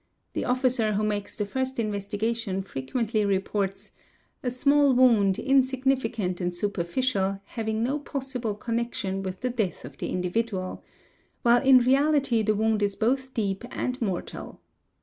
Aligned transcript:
The 0.33 0.45
officer 0.45 0.93
who 0.93 1.03
makes 1.03 1.35
the 1.35 1.45
first 1.45 1.77
investigation 1.79 2.63
frequently 2.63 3.23
reports, 3.23 3.91
'"'a 4.41 4.49
small 4.49 4.93
wound, 4.93 5.37
insignificant 5.37 6.41
and 6.41 6.55
superficial, 6.55 7.39
having 7.45 7.83
no 7.83 7.99
possible 7.99 8.57
sonnection 8.59 9.21
with 9.21 9.41
the 9.41 9.51
death 9.51 9.85
of 9.85 9.99
the 9.99 10.09
individual', 10.09 10.83
while 11.43 11.61
in 11.61 11.77
reality 11.77 12.41
the 12.41 12.55
wound 12.55 12.81
is 12.81 12.95
both 12.95 13.31
deep 13.35 13.63
and 13.69 14.01
mortal. 14.01 14.59